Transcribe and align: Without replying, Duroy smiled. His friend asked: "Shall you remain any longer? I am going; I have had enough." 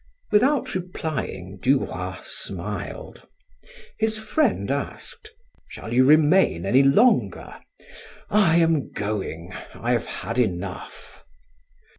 Without 0.31 0.73
replying, 0.73 1.59
Duroy 1.61 2.15
smiled. 2.23 3.29
His 3.99 4.17
friend 4.17 4.71
asked: 4.71 5.29
"Shall 5.67 5.93
you 5.93 6.05
remain 6.05 6.65
any 6.65 6.81
longer? 6.81 7.53
I 8.27 8.57
am 8.57 8.89
going; 8.93 9.53
I 9.75 9.91
have 9.91 10.07
had 10.07 10.39
enough." 10.39 11.23